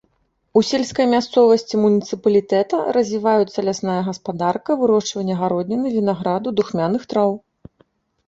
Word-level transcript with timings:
У 0.59 0.61
сельскай 0.69 1.05
мясцовасці 1.09 1.75
муніцыпалітэта 1.81 2.79
развіваюцца 2.97 3.63
лясная 3.67 3.99
гаспадарка, 4.09 4.69
вырошчванне 4.81 5.35
гародніны, 5.41 5.87
вінаграду, 5.99 6.57
духмяных 6.61 7.01
траў. 7.13 7.31